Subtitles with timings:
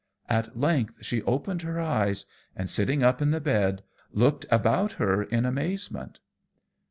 [0.29, 5.21] At length she opened her eyes, and sitting up in the bed, looked about her
[5.21, 6.17] in amazement.